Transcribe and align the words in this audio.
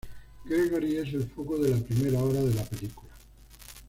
Gregory 0.43 0.97
es 0.97 1.13
el 1.13 1.29
foco 1.29 1.59
de 1.59 1.69
la 1.69 1.77
primera 1.77 2.17
hora 2.23 2.41
de 2.41 2.55
la 2.55 2.63
película. 2.63 3.11